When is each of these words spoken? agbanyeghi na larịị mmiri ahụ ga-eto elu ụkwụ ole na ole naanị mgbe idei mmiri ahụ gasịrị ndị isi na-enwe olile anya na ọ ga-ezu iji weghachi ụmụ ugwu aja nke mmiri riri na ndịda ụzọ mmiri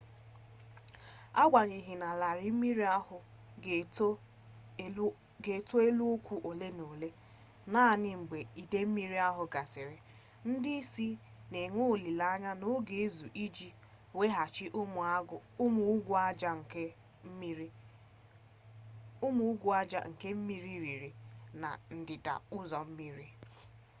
agbanyeghi 1.41 1.93
na 2.01 2.09
larịị 2.21 2.49
mmiri 2.55 2.85
ahụ 2.97 3.17
ga-eto 5.39 5.79
elu 5.85 6.03
ụkwụ 6.15 6.35
ole 6.49 6.67
na 6.77 6.83
ole 6.93 7.09
naanị 7.71 8.09
mgbe 8.21 8.37
idei 8.61 8.87
mmiri 8.89 9.17
ahụ 9.29 9.43
gasịrị 9.53 9.97
ndị 10.49 10.71
isi 10.81 11.07
na-enwe 11.51 11.81
olile 11.93 12.23
anya 12.33 12.51
na 12.59 12.65
ọ 12.75 12.75
ga-ezu 12.87 13.27
iji 13.43 13.69
weghachi 14.17 14.65
ụmụ 15.65 15.81
ugwu 15.95 16.13
aja 19.79 20.01
nke 20.15 20.29
mmiri 20.37 20.73
riri 20.83 21.11
na 21.61 21.69
ndịda 21.97 22.33
ụzọ 22.57 22.79
mmiri 22.87 23.27